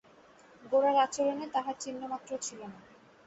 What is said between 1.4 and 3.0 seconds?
তাহার চিহ্নমাত্রও ছিল না।